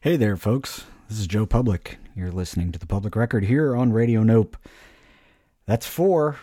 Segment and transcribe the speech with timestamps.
[0.00, 0.84] Hey there, folks.
[1.08, 1.98] This is Joe Public.
[2.14, 4.56] You're listening to the Public Record here on Radio Nope.
[5.66, 6.38] That's four.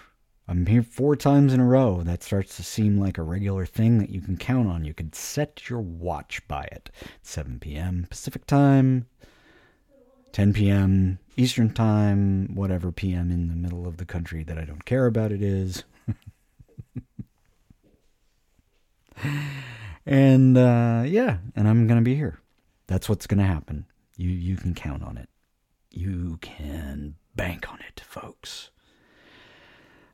[0.46, 2.04] I'm here four times in a row.
[2.04, 4.84] That starts to seem like a regular thing that you can count on.
[4.84, 6.90] You could set your watch by it.
[7.22, 8.08] 7 p.m.
[8.10, 9.06] Pacific Time,
[10.34, 11.20] 10 p.m.
[11.38, 13.32] Eastern Time, whatever p.m.
[13.32, 15.86] in the middle of the country that I don't care about it is.
[20.06, 22.42] and uh, yeah, and I'm going to be here.
[22.88, 23.86] That's what's going to happen.
[24.18, 25.30] You you can count on it.
[25.92, 28.70] You can bank on it, folks.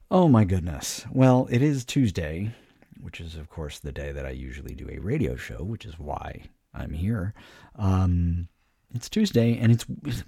[0.10, 1.06] Oh my goodness.
[1.12, 2.52] Well, it is Tuesday,
[3.00, 6.00] which is of course the day that I usually do a radio show, which is
[6.00, 6.44] why
[6.74, 7.34] I'm here.
[7.76, 8.48] Um,
[8.94, 10.24] it's Tuesday, and it's, it's,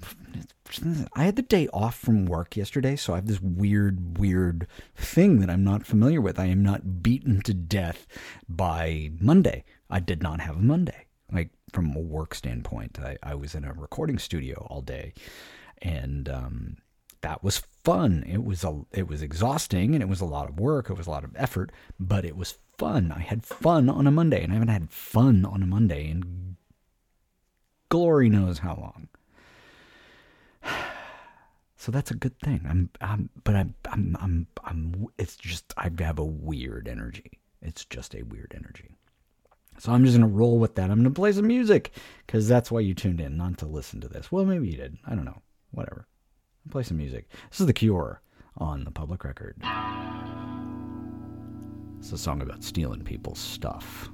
[1.14, 5.42] I had the day off from work yesterday, so I have this weird, weird thing
[5.42, 6.40] that I'm not familiar with.
[6.40, 8.08] I am not beaten to death
[8.48, 9.66] by Monday.
[9.90, 13.00] I did not have a Monday like from a work standpoint.
[13.00, 15.14] I, I was in a recording studio all day,
[15.82, 16.78] and um,
[17.22, 18.24] that was fun.
[18.28, 20.90] It was a it was exhausting and it was a lot of work.
[20.90, 23.12] It was a lot of effort, but it was fun.
[23.12, 26.58] I had fun on a Monday, and I haven't had fun on a Monday in
[27.90, 29.08] glory knows how long.
[31.76, 32.66] So that's a good thing.
[32.66, 35.08] I'm, I'm but I'm, I'm, I'm, I'm.
[35.18, 37.42] It's just I have a weird energy.
[37.62, 38.96] It's just a weird energy.
[39.80, 40.90] So I'm just going to roll with that.
[40.90, 41.92] I'm going to play some music
[42.26, 44.32] because that's why you tuned in, not to listen to this.
[44.32, 44.98] Well, maybe you did.
[45.06, 45.42] I don't know.
[45.72, 46.08] Whatever.
[46.66, 47.28] I'll play some music.
[47.50, 48.22] This is The Cure
[48.58, 49.58] on the public record.
[52.00, 54.10] It's a song about stealing people's stuff.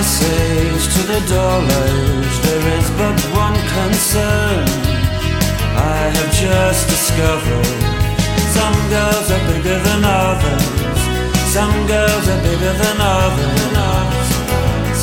[0.00, 4.64] Ice age to the dull age, there is but one concern.
[5.76, 7.68] I have just discovered
[8.56, 10.64] some girls are bigger than others.
[11.56, 14.28] Some girls are bigger than others.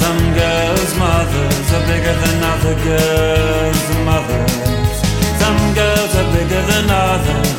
[0.01, 4.97] Some girls' mothers are bigger than other girls' mothers.
[5.41, 7.51] Some girls are bigger than others.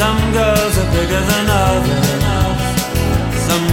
[0.00, 2.39] Some girls are bigger than others.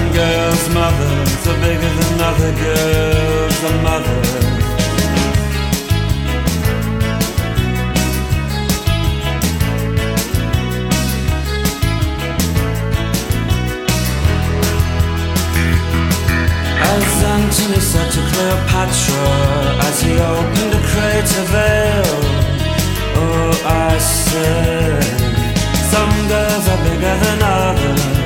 [0.08, 4.32] Some girls' mothers are bigger than other girls' mothers.
[16.80, 19.28] As Antony said to Cleopatra
[19.88, 22.20] as he opened a crater veil,
[23.20, 25.04] Oh, I said,
[25.92, 28.17] some girls are bigger than others.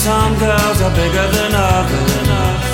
[0.00, 2.64] Some girls are bigger than others.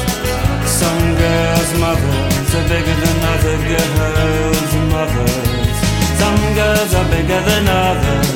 [0.71, 5.76] Some girls' mothers are bigger than other girls' mothers.
[6.23, 8.30] Some girls are bigger than others.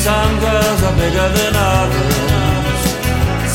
[0.00, 2.80] Some girls are bigger than others.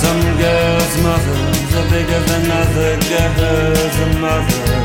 [0.03, 4.80] Some girls' mothers are bigger than other girls' mothers.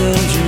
[0.00, 0.47] And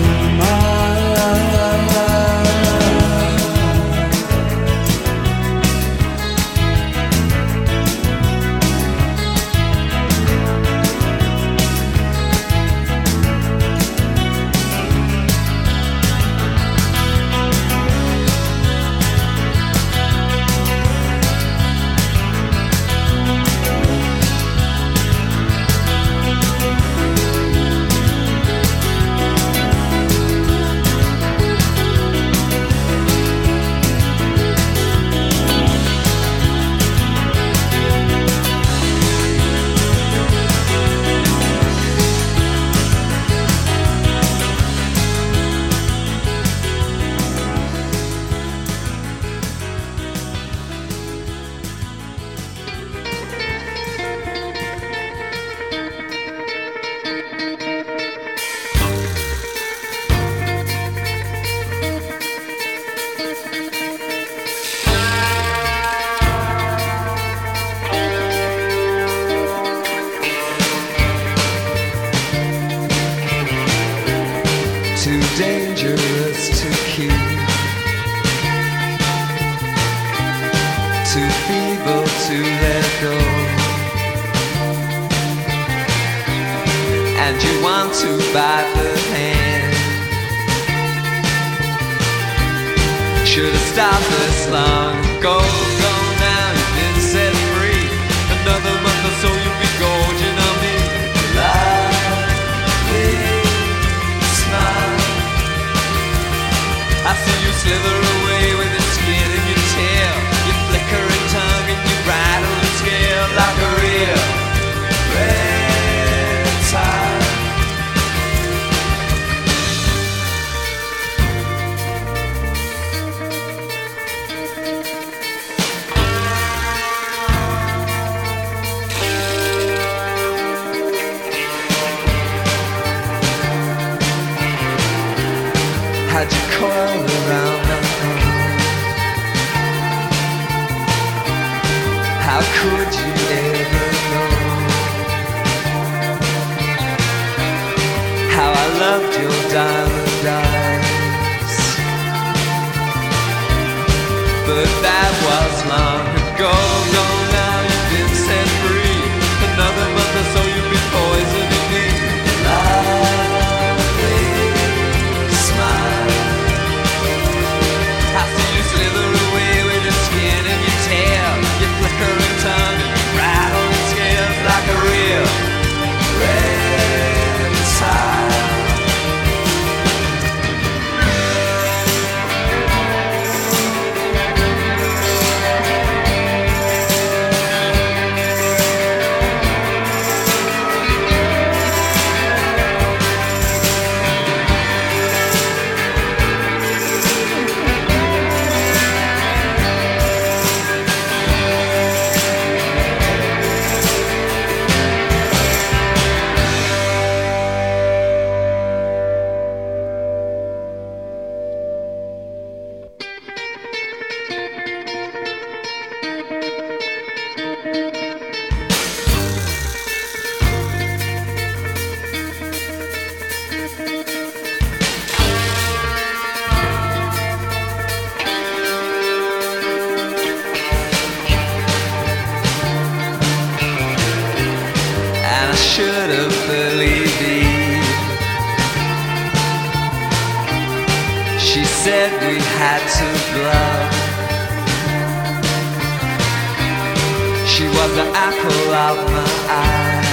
[247.81, 250.05] was the apple of my eye.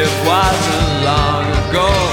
[0.00, 2.05] It wasn't long ago,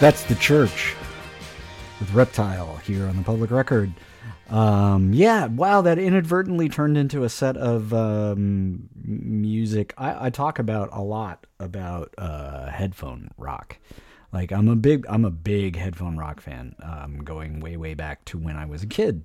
[0.00, 0.94] That's the church
[1.98, 3.92] with Reptile here on the public record.
[4.48, 9.92] Um, yeah, wow, that inadvertently turned into a set of um, music.
[9.98, 13.76] I, I talk about a lot about uh, headphone rock.
[14.32, 16.74] Like I'm a big I'm a big headphone rock fan.
[16.82, 19.24] Um, going way way back to when I was a kid.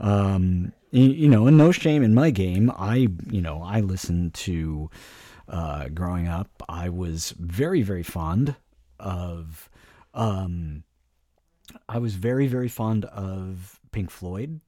[0.00, 2.72] Um, y- you know, and no shame in my game.
[2.76, 4.90] I you know I listened to
[5.48, 6.62] uh, growing up.
[6.68, 8.56] I was very very fond
[8.98, 9.68] of
[10.14, 10.84] um,
[11.88, 14.60] I was very, very fond of Pink Floyd,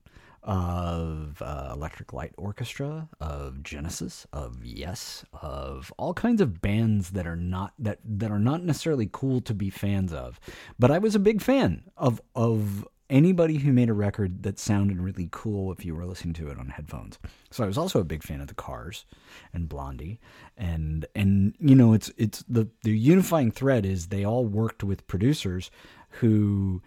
[0.43, 7.27] of uh, Electric Light Orchestra, of Genesis, of Yes, of all kinds of bands that
[7.27, 10.41] are not that that are not necessarily cool to be fans of.
[10.79, 15.01] But I was a big fan of of anybody who made a record that sounded
[15.01, 17.19] really cool if you were listening to it on headphones.
[17.51, 19.05] So I was also a big fan of the Cars
[19.53, 20.21] and Blondie
[20.57, 25.07] and and you know it's it's the the unifying thread is they all worked with
[25.07, 25.71] producers
[26.11, 26.81] who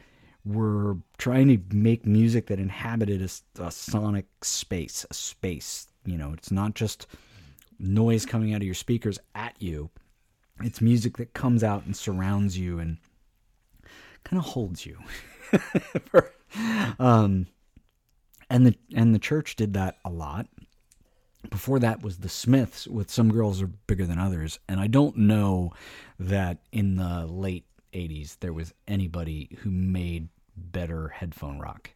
[0.46, 3.22] were trying to make music that inhabited
[3.60, 5.88] a sonic space, a space.
[6.06, 7.08] You know, it's not just
[7.80, 9.90] noise coming out of your speakers at you.
[10.62, 12.98] It's music that comes out and surrounds you and
[14.24, 14.98] kind of holds you.
[17.00, 17.48] um,
[18.50, 20.48] and the and the church did that a lot.
[21.50, 25.18] Before that was the Smiths with some girls are bigger than others, and I don't
[25.18, 25.74] know
[26.20, 31.92] that in the late '80s there was anybody who made better headphone rock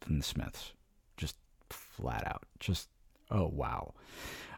[0.00, 0.72] than the Smiths.
[1.16, 1.36] Just
[1.70, 2.88] flat out, just
[3.30, 3.94] oh wow.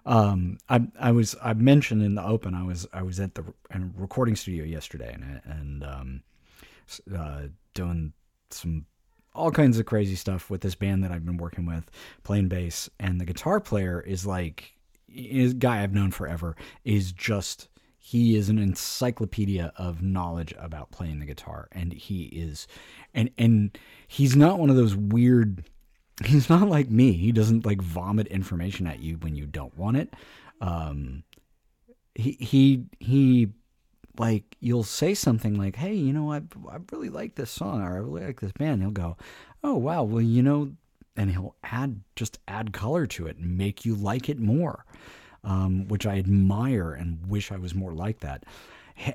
[0.04, 3.44] Um, I I was I mentioned in the open I was I was at the
[3.96, 6.22] recording studio yesterday and and um,
[7.16, 7.42] uh,
[7.74, 8.12] doing
[8.50, 8.86] some
[9.34, 11.90] all kinds of crazy stuff with this band that I've been working with,
[12.24, 14.72] playing bass, and the guitar player is like
[15.08, 20.92] is a guy I've known forever is just he is an encyclopedia of knowledge about
[20.92, 21.68] playing the guitar.
[21.72, 22.68] And he is
[23.14, 25.68] and and he's not one of those weird
[26.24, 27.12] he's not like me.
[27.12, 30.14] He doesn't like vomit information at you when you don't want it.
[30.60, 31.24] Um
[32.14, 33.48] he he he
[34.18, 37.94] like you'll say something like hey you know i i really like this song or
[37.94, 39.16] i really like this band he'll go
[39.64, 40.72] oh wow well you know
[41.16, 44.84] and he'll add just add color to it and make you like it more
[45.46, 48.44] um, which I admire and wish I was more like that.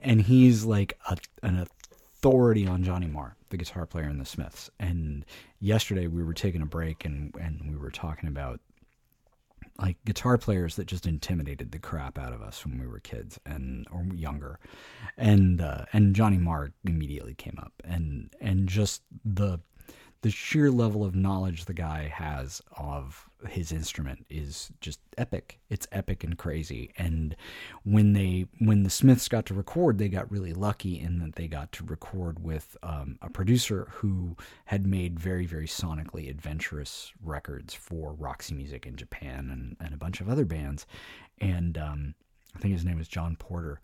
[0.01, 4.69] And he's like a, an authority on Johnny Marr, the guitar player in the Smiths.
[4.79, 5.25] And
[5.59, 8.61] yesterday we were taking a break and, and we were talking about
[9.77, 13.39] like guitar players that just intimidated the crap out of us when we were kids
[13.45, 14.59] and or younger,
[15.17, 19.59] and uh, and Johnny Marr immediately came up and and just the
[20.21, 25.59] the sheer level of knowledge the guy has of his instrument is just epic.
[25.69, 26.91] It's epic and crazy.
[26.97, 27.35] And
[27.83, 31.47] when they when the Smiths got to record, they got really lucky in that they
[31.47, 37.73] got to record with um, a producer who had made very very sonically adventurous records
[37.73, 40.85] for Roxy Music in Japan and, and a bunch of other bands.
[41.39, 42.15] And um,
[42.55, 43.81] I think his name was John Porter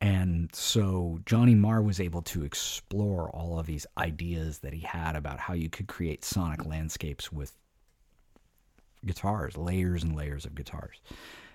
[0.00, 5.14] And so Johnny Marr was able to explore all of these ideas that he had
[5.16, 7.52] about how you could create sonic landscapes with
[9.04, 11.00] guitars, layers and layers of guitars.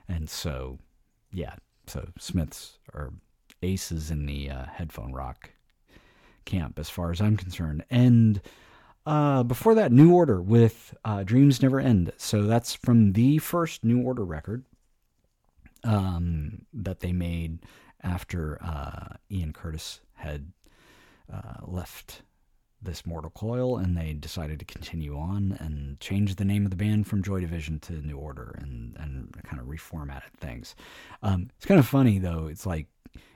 [0.08, 0.80] And so,
[1.32, 1.56] yeah,
[1.88, 3.14] so Smiths are
[3.62, 5.52] aces in the uh, headphone rock
[6.46, 7.84] camp as far as I'm concerned.
[7.90, 8.42] And
[9.06, 12.12] uh, before that, New Order with uh, Dreams Never End.
[12.18, 14.64] So that's from the first New Order record
[15.84, 17.60] um, that they made
[18.02, 20.52] after uh, Ian Curtis had
[21.32, 22.22] uh, left
[22.86, 26.78] this Mortal Coil, and they decided to continue on and change the name of the
[26.78, 30.76] band from Joy Division to New Order and and kind of reformatted things.
[31.22, 32.48] Um, it's kind of funny though.
[32.48, 32.88] It's like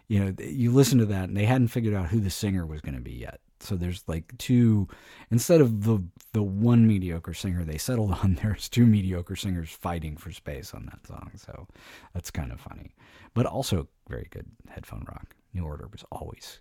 [0.08, 2.82] you know you listen to that, and they hadn't figured out who the singer was
[2.82, 3.42] going to be yet.
[3.62, 4.88] So there's like two
[5.32, 8.40] instead of the the one mediocre singer they settled on.
[8.42, 11.32] There's two mediocre singers fighting for space on that song.
[11.36, 11.68] So
[12.14, 12.96] that's kind of funny,
[13.34, 15.36] but also very good headphone rock.
[15.54, 16.60] New Order was always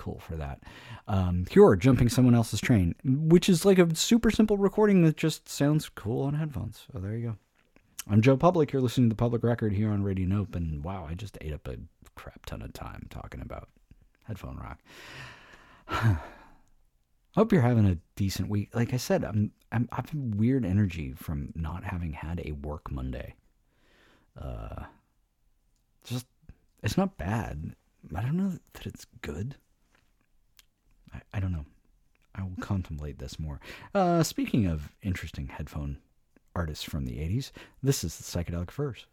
[0.00, 0.62] cool for that.
[1.06, 5.46] Um, Cure, Jumping Someone Else's Train, which is like a super simple recording that just
[5.46, 6.86] sounds cool on headphones.
[6.90, 7.36] So there you go.
[8.08, 8.72] I'm Joe Public.
[8.72, 11.52] You're listening to the Public Record here on Radio Nope, and wow, I just ate
[11.52, 11.76] up a
[12.14, 13.68] crap ton of time talking about
[14.24, 14.80] headphone rock.
[17.34, 18.74] Hope you're having a decent week.
[18.74, 23.34] Like I said, I'm I'm I've weird energy from not having had a work Monday.
[24.40, 24.84] Uh,
[26.04, 26.24] just
[26.82, 27.76] it's not bad.
[28.16, 29.56] I don't know that it's good.
[31.14, 31.66] I, I don't know.
[32.34, 33.60] I will contemplate this more.
[33.94, 35.98] Uh, speaking of interesting headphone
[36.54, 37.50] artists from the 80s,
[37.82, 39.06] this is the Psychedelic Furs.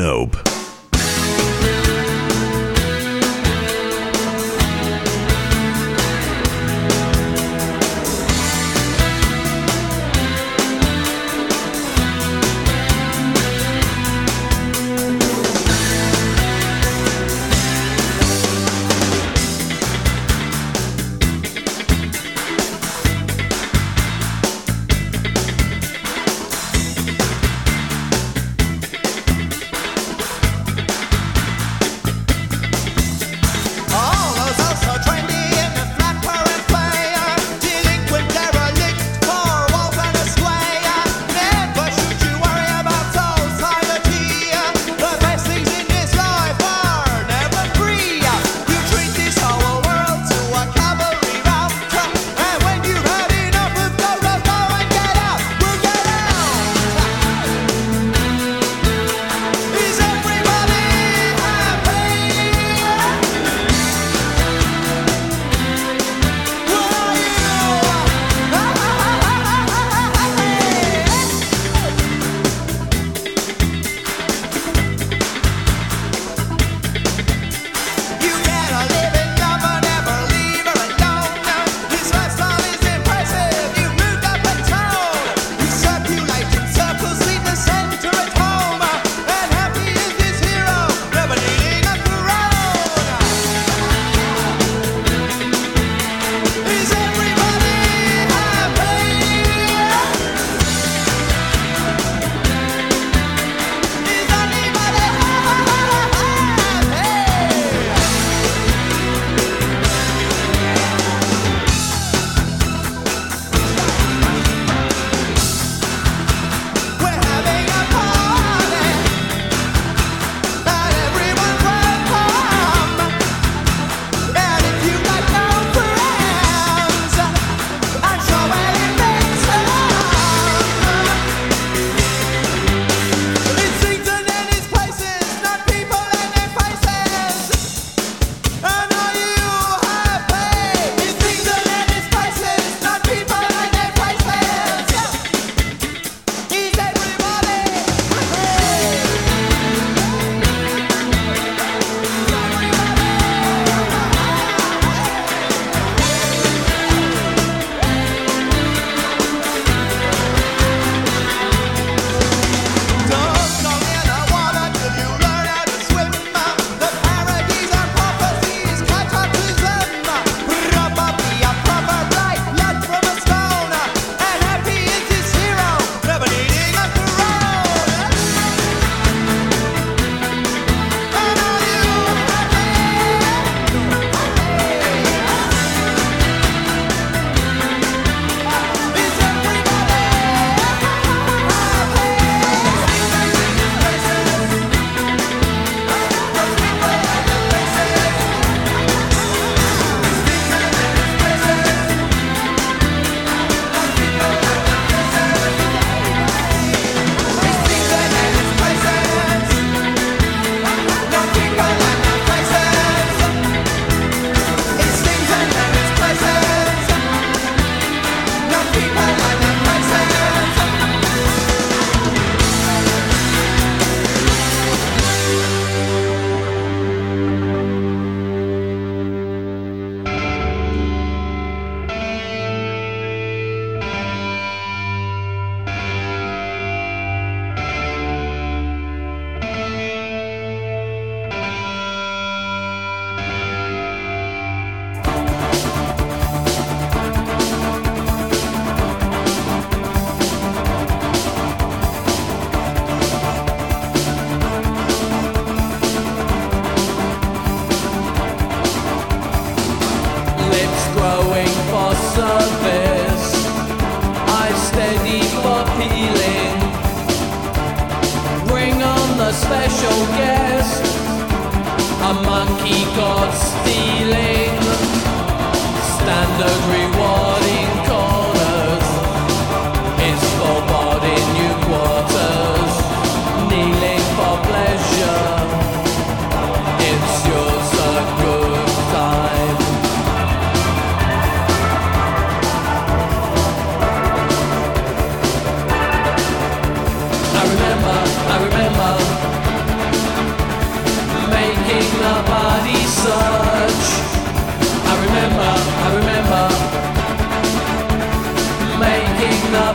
[0.00, 0.49] Nope.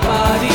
[0.03, 0.55] Making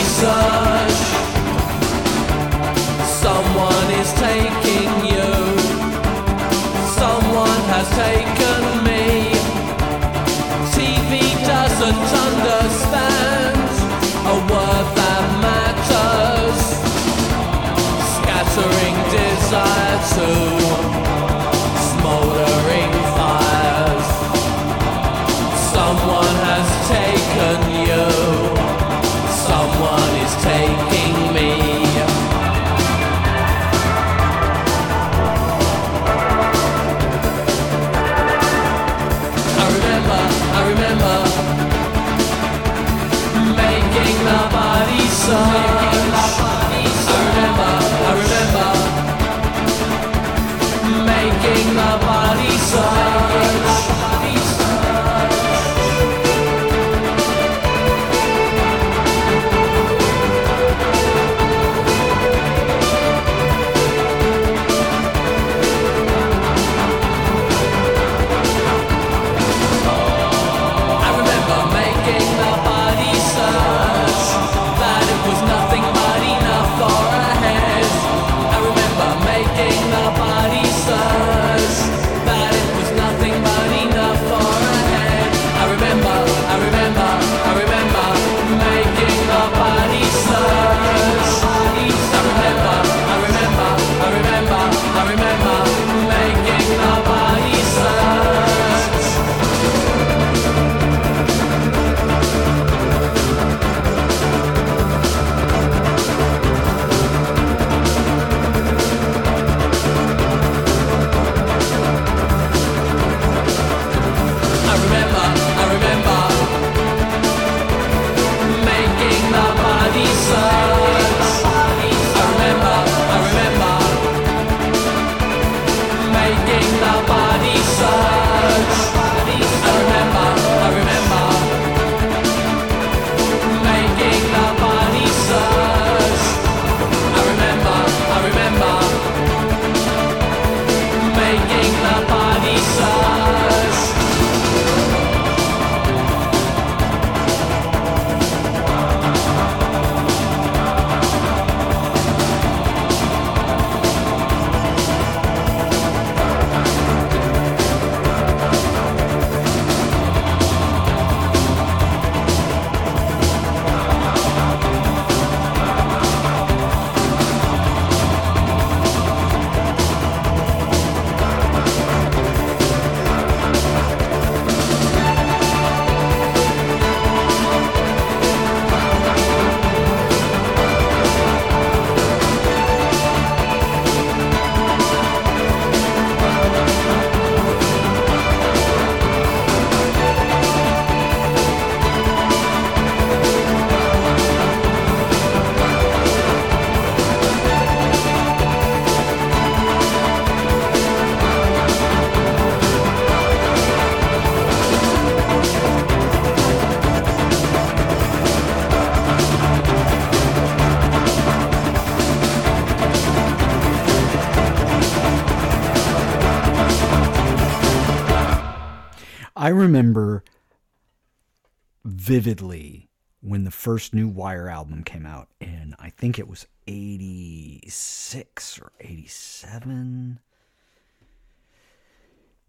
[222.01, 222.89] vividly
[223.21, 228.73] when the first new Wire album came out, and I think it was 86 or
[228.81, 230.19] 87.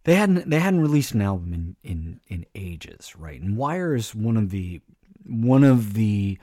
[0.04, 3.40] They hadn't they hadn't released an album in, in, in ages, right?
[3.40, 4.80] And Wire is one of the
[5.26, 6.40] one of the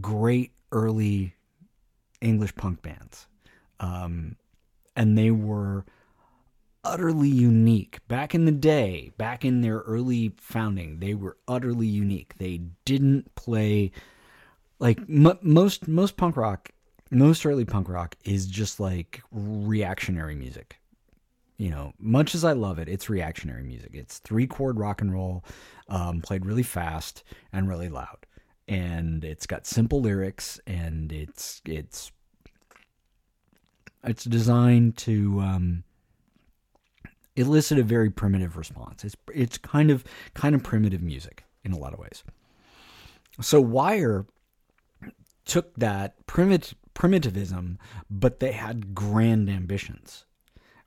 [0.00, 1.34] great early
[2.20, 3.26] English punk bands.
[3.80, 4.36] Um,
[4.96, 5.84] and they were
[6.88, 7.98] utterly unique.
[8.08, 12.34] Back in the day, back in their early founding, they were utterly unique.
[12.38, 13.92] They didn't play
[14.78, 16.70] like m- most most punk rock,
[17.10, 20.76] most early punk rock is just like reactionary music.
[21.58, 23.90] You know, much as I love it, it's reactionary music.
[23.92, 25.44] It's three chord rock and roll,
[25.88, 28.26] um, played really fast and really loud,
[28.68, 32.12] and it's got simple lyrics, and it's it's
[34.04, 35.84] it's designed to um,
[37.38, 39.04] elicit a very primitive response.
[39.04, 42.24] It's it's kind of kind of primitive music in a lot of ways.
[43.40, 44.26] So Wire
[45.44, 47.78] took that primit- primitivism,
[48.10, 50.24] but they had grand ambitions.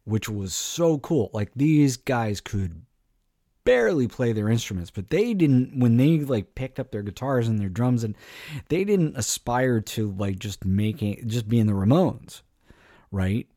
[0.04, 1.30] which was so cool.
[1.34, 2.82] Like these guys could
[3.64, 7.60] barely play their instruments, but they didn't when they like picked up their guitars and
[7.60, 8.16] their drums and
[8.70, 12.42] they didn't aspire to like just making just being the Ramones,
[13.12, 13.48] right?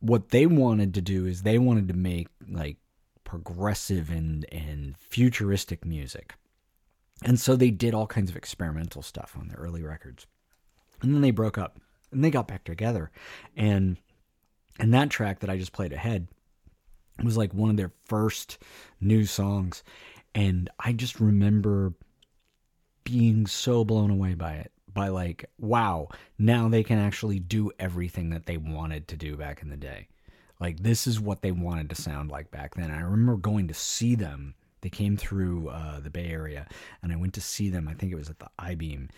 [0.00, 2.78] What they wanted to do is they wanted to make like
[3.24, 6.34] progressive and and futuristic music.
[7.22, 10.26] And so they did all kinds of experimental stuff on their early records.
[11.02, 11.78] And then they broke up
[12.12, 13.10] and they got back together.
[13.56, 13.98] And
[14.78, 16.28] and that track that I just played ahead
[17.22, 18.58] was like one of their first
[19.00, 19.82] new songs.
[20.34, 21.92] And I just remember
[23.04, 24.72] being so blown away by it.
[24.92, 29.62] By like, wow, now they can actually do everything that they wanted to do back
[29.62, 30.08] in the day.
[30.58, 32.90] Like, this is what they wanted to sound like back then.
[32.90, 34.54] I remember going to see them.
[34.82, 36.66] They came through uh, the Bay Area,
[37.02, 37.88] and I went to see them.
[37.88, 39.08] I think it was at the I Beam,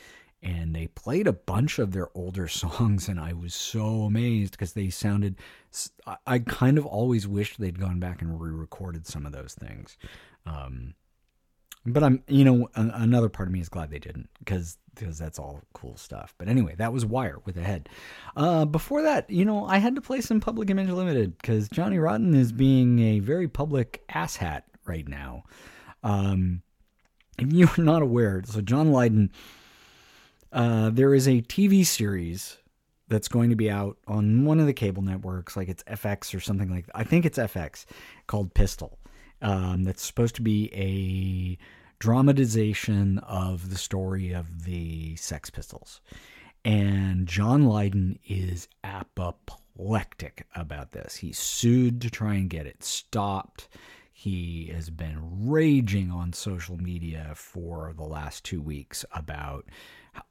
[0.42, 4.72] and they played a bunch of their older songs and i was so amazed because
[4.72, 5.36] they sounded
[6.26, 9.96] I- kind of always wished they'd gone back and re-recorded some of those things
[10.44, 10.94] um,
[11.86, 15.38] but i'm you know another part of me is glad they didn't because because that's
[15.38, 17.88] all cool stuff but anyway that was wire with Ahead
[18.36, 21.98] uh, before that you know i had to play some public image limited because johnny
[21.98, 25.42] rotten is being a very public asshat right now
[26.02, 26.62] um,
[27.38, 29.30] if you're not aware so john lydon
[30.52, 32.58] uh, there is a TV series
[33.08, 36.40] that's going to be out on one of the cable networks, like it's FX or
[36.40, 36.96] something like that.
[36.96, 37.86] I think it's FX,
[38.26, 38.98] called Pistol.
[39.42, 41.58] Um, that's supposed to be a
[41.98, 46.00] dramatization of the story of the Sex Pistols.
[46.64, 51.16] And John Lydon is apoplectic about this.
[51.16, 53.68] He sued to try and get it stopped.
[54.12, 59.66] He has been raging on social media for the last two weeks about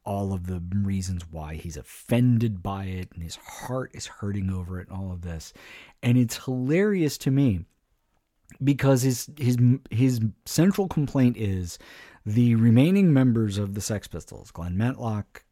[0.05, 4.79] all of the reasons why he's offended by it and his heart is hurting over
[4.79, 5.51] it and all of this.
[6.01, 7.65] And it's hilarious to me
[8.63, 9.57] because his his
[9.89, 11.79] his central complaint is
[12.25, 15.43] the remaining members of the Sex Pistols, Glenn Matlock,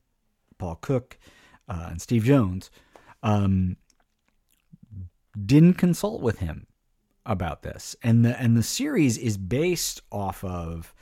[0.58, 1.18] Paul Cook,
[1.68, 2.70] uh, and Steve Jones,
[3.24, 3.78] um,
[5.46, 6.68] didn't consult with him
[7.26, 10.94] about this, and the and the series is based off of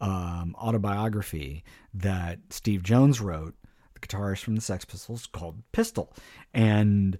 [0.00, 3.54] um, autobiography that Steve Jones wrote,
[3.94, 6.12] the guitarist from the Sex Pistols, called Pistol,
[6.52, 7.18] and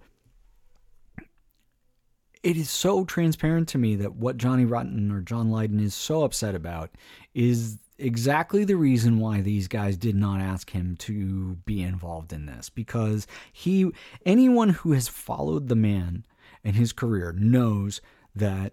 [2.43, 6.25] it is so transparent to me that what Johnny Rotten or John Lydon is so
[6.25, 6.91] upset about
[7.35, 12.47] is exactly the reason why these guys did not ask him to be involved in
[12.47, 12.69] this.
[12.69, 13.91] Because he
[14.27, 16.25] anyone who has followed the man
[16.65, 18.01] and his career knows
[18.35, 18.73] that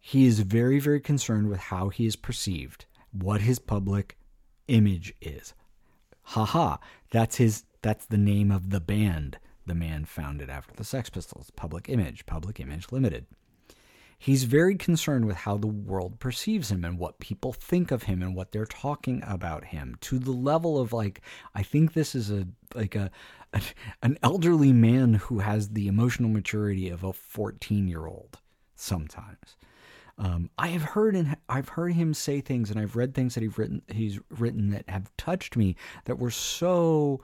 [0.00, 4.18] he is very very concerned with how he is perceived what his public
[4.66, 5.54] image is.
[6.22, 6.78] Haha
[7.10, 11.50] that's his that's the name of the band the man founded after the sex pistols
[11.56, 13.26] public image public image limited
[14.18, 18.22] he's very concerned with how the world perceives him and what people think of him
[18.22, 21.20] and what they're talking about him to the level of like
[21.54, 23.10] i think this is a like a,
[23.52, 23.62] a
[24.02, 28.38] an elderly man who has the emotional maturity of a 14 year old
[28.74, 29.56] sometimes
[30.16, 33.42] um, I have heard and I've heard him say things, and I've read things that
[33.42, 33.82] he's written.
[33.88, 37.20] He's written that have touched me that were so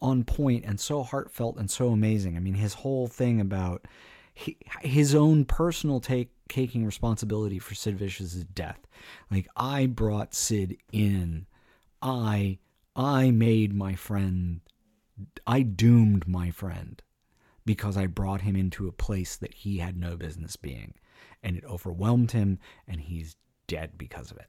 [0.00, 2.36] on point and so heartfelt and so amazing.
[2.36, 3.86] I mean, his whole thing about
[4.34, 8.86] he, his own personal take taking responsibility for Sid Vicious's death.
[9.30, 11.46] Like I brought Sid in.
[12.02, 12.58] I
[12.94, 14.60] I made my friend.
[15.46, 17.00] I doomed my friend
[17.64, 20.94] because I brought him into a place that he had no business being
[21.42, 23.36] and it overwhelmed him and he's
[23.66, 24.48] dead because of it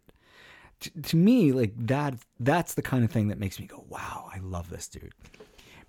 [0.82, 4.30] to, to me like that that's the kind of thing that makes me go wow
[4.34, 5.14] i love this dude.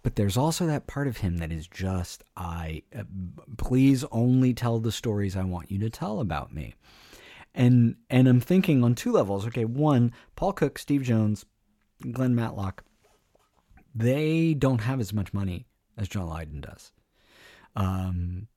[0.02, 3.02] But there's also that part of him that is just i uh,
[3.56, 6.74] please only tell the stories i want you to tell about me.
[7.54, 9.46] And and i'm thinking on two levels.
[9.46, 11.44] Okay one paul cook steve jones
[12.12, 12.84] glenn matlock
[13.94, 15.66] they don't have as much money
[15.96, 16.92] as john lydon does
[17.76, 18.48] um,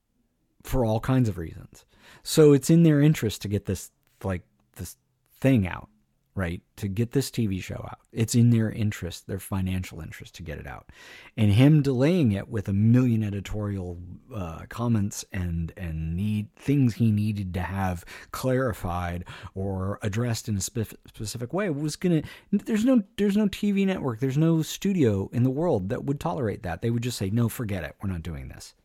[0.63, 1.85] for all kinds of reasons.
[2.23, 3.91] So it's in their interest to get this
[4.23, 4.41] like
[4.75, 4.97] this
[5.39, 5.89] thing out,
[6.35, 6.61] right?
[6.77, 7.99] To get this TV show out.
[8.13, 10.89] It's in their interest, their financial interest to get it out.
[11.35, 13.97] And him delaying it with a million editorial
[14.33, 20.61] uh, comments and and need things he needed to have clarified or addressed in a
[20.61, 22.21] spe- specific way was to
[22.51, 26.63] there's no there's no TV network, there's no studio in the world that would tolerate
[26.63, 26.81] that.
[26.81, 27.95] They would just say, "No, forget it.
[28.01, 28.75] We're not doing this."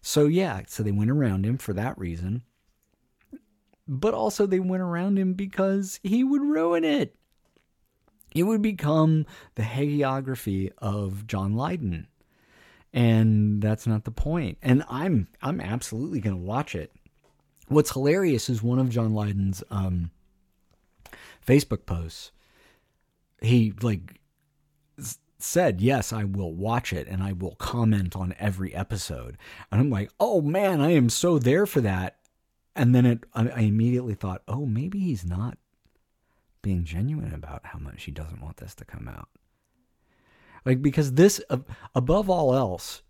[0.00, 2.42] So yeah, so they went around him for that reason.
[3.88, 7.16] But also they went around him because he would ruin it.
[8.34, 9.24] It would become
[9.54, 12.06] the hagiography of John Lydon.
[12.92, 14.58] and that's not the point.
[14.62, 16.92] And I'm I'm absolutely going to watch it.
[17.68, 20.10] What's hilarious is one of John Lydon's um,
[21.46, 22.32] Facebook posts.
[23.40, 24.20] He like
[25.38, 29.36] said, "Yes, I will watch it and I will comment on every episode."
[29.70, 32.17] And I'm like, "Oh man, I am so there for that."
[32.78, 35.58] And then it, I, I immediately thought, "Oh, maybe he's not
[36.62, 39.28] being genuine about how much he doesn't want this to come out."
[40.64, 41.40] Like because this,
[41.94, 43.02] above all else,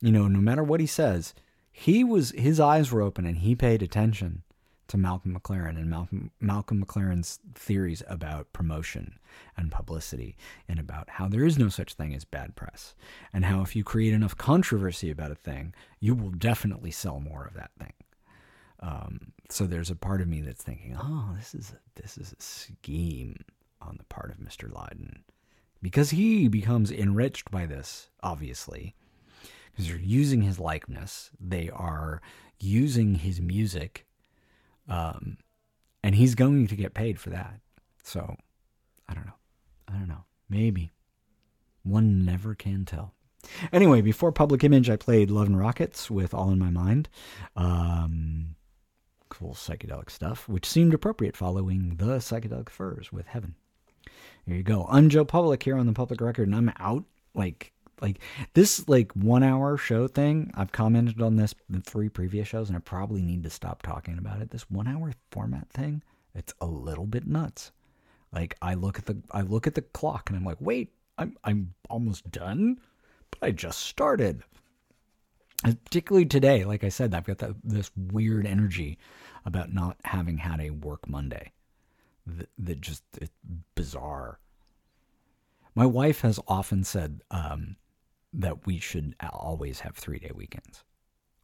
[0.00, 1.34] you know, no matter what he says,
[1.72, 4.42] he was his eyes were open and he paid attention
[4.88, 9.18] to Malcolm McLaren and Malcolm Malcolm McLaren's theories about promotion
[9.56, 10.36] and publicity
[10.68, 12.94] and about how there is no such thing as bad press
[13.32, 17.44] and how if you create enough controversy about a thing, you will definitely sell more
[17.44, 17.92] of that thing.
[18.80, 22.32] Um, so there's a part of me that's thinking, oh, this is a, this is
[22.32, 23.36] a scheme
[23.80, 24.72] on the part of Mr.
[24.72, 25.24] Lydon
[25.82, 28.94] because he becomes enriched by this, obviously
[29.76, 31.30] because they're using his likeness.
[31.38, 32.22] They are
[32.58, 34.06] using his music,
[34.88, 35.36] um,
[36.02, 37.60] and he's going to get paid for that.
[38.02, 38.36] So,
[39.08, 39.34] I don't know.
[39.88, 40.24] I don't know.
[40.48, 40.92] Maybe
[41.82, 43.12] one never can tell.
[43.72, 47.08] Anyway, before Public Image, I played Love and Rockets with All in My Mind.
[47.54, 48.55] Um,
[49.28, 53.54] cool psychedelic stuff, which seemed appropriate following the psychedelic furs with Heaven.
[54.46, 54.86] Here you go.
[54.88, 57.04] I'm Joe Public here on the public record, and I'm out
[57.34, 58.20] like like
[58.54, 60.50] this like one hour show thing.
[60.54, 64.18] I've commented on this in three previous shows, and I probably need to stop talking
[64.18, 64.50] about it.
[64.50, 66.02] This one hour format thing,
[66.34, 67.72] it's a little bit nuts.
[68.32, 71.36] Like I look at the I look at the clock and I'm like, wait, I'm
[71.44, 72.80] I'm almost done,
[73.30, 74.42] but I just started.
[75.62, 78.98] Particularly today, like I said, I've got this weird energy
[79.44, 81.52] about not having had a work Monday.
[82.26, 83.32] That, that just it's
[83.74, 84.38] bizarre.
[85.74, 87.76] My wife has often said um,
[88.32, 90.84] that we should always have three day weekends.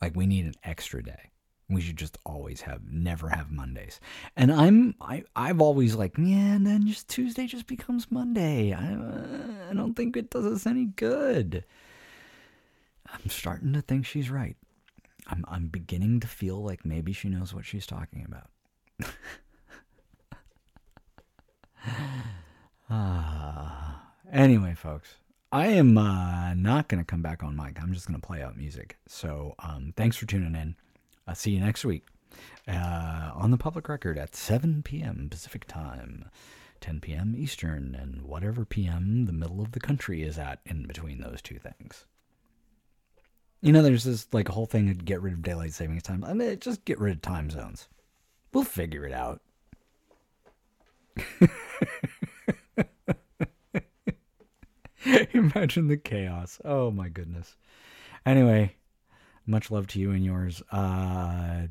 [0.01, 1.31] Like we need an extra day.
[1.69, 4.01] We should just always have, never have Mondays.
[4.37, 8.73] And I'm, I, I've always like, yeah, and then just Tuesday just becomes Monday.
[8.73, 11.65] I, uh, I don't think it does us any good.
[13.13, 14.57] I'm starting to think she's right.
[15.27, 19.13] I'm, I'm beginning to feel like maybe she knows what she's talking about.
[22.95, 24.03] Ah.
[24.31, 25.15] Anyway, folks,
[25.51, 27.81] I am uh, not going to come back on mic.
[27.83, 28.99] I'm just going to play out music.
[29.09, 30.77] So um, thanks for tuning in.
[31.27, 32.05] I'll see you next week
[32.69, 35.29] uh, on the public record at 7 p.m.
[35.31, 36.27] Pacific time,
[36.81, 37.35] 10 p.m.
[37.37, 39.25] Eastern, and whatever p.m.
[39.27, 42.07] the middle of the country is at in between those two things.
[43.63, 46.25] You know, there's this like whole thing to get rid of daylight savings time.
[46.25, 47.89] I mean, just get rid of time zones.
[48.53, 49.41] We'll figure it out.
[55.33, 56.61] Imagine the chaos.
[56.65, 57.55] Oh my goodness.
[58.27, 58.75] Anyway,
[59.47, 60.61] much love to you and yours.
[60.73, 61.69] Uh,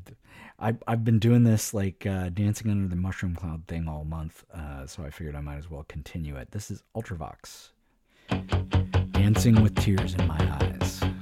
[0.58, 4.44] I I've been doing this like uh, dancing under the mushroom cloud thing all month,
[4.54, 6.52] uh, so I figured I might as well continue it.
[6.52, 7.68] This is Ultravox,
[9.10, 10.42] dancing with tears in my eyes.
[10.42, 11.21] Dancing with tears in my eyes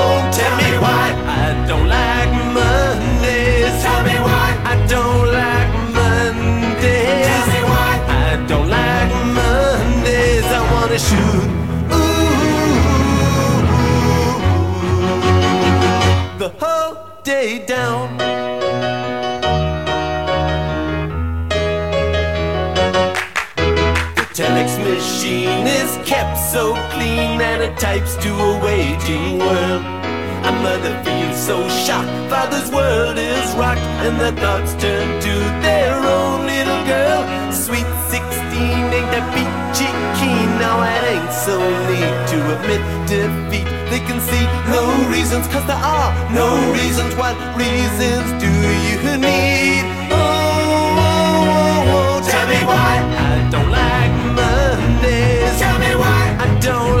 [0.81, 1.13] why
[1.43, 3.73] I don't like Mondays.
[3.83, 7.27] Tell me why I don't like Mondays.
[7.29, 7.91] Tell me why
[8.25, 10.45] I don't like Mondays.
[10.59, 11.47] I wanna shoot.
[11.97, 12.37] Ooh,
[16.43, 18.17] the whole day down.
[24.17, 30.00] The telex machine is kept so clean and it types to a waging world.
[30.65, 36.45] Mother feels so shocked, father's world is rocked, and their thoughts turn to their own
[36.45, 37.21] little girl.
[37.51, 38.21] Sweet 16
[38.97, 39.89] ain't that peachy
[40.19, 41.57] keen, now it ain't so
[41.89, 43.67] neat to admit defeat.
[43.91, 47.13] They can see no reasons, cause there are no reasons.
[47.15, 48.51] What reasons do
[48.87, 49.83] you need?
[50.11, 52.29] Oh, oh, oh, oh.
[52.31, 52.93] tell me why
[53.29, 55.59] I don't like Mondays.
[55.59, 57.00] Tell me why I don't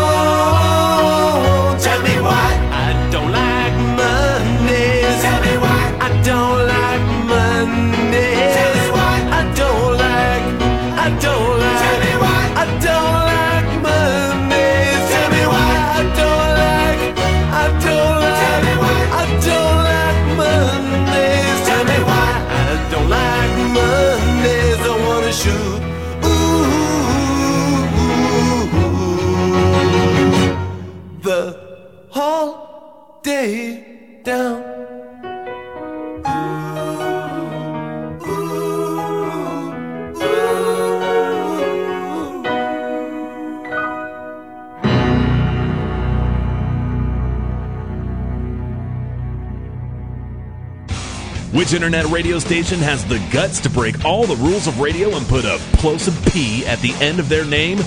[51.73, 55.45] Internet radio station has the guts to break all the rules of radio and put
[55.45, 57.79] a plosive P at the end of their name?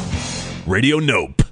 [0.67, 1.44] Radio Nope.